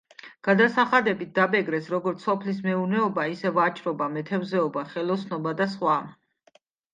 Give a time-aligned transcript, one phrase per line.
[0.45, 6.01] გადასახადებით დაბეგრეს როგორც სოფლის მეურნეობა, ისე ვაჭრობა, მეთევზეობა, ხელოსნობა და სხვა.